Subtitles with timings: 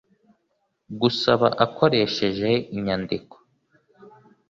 [1.01, 3.35] gusaba akoresheje inyandiko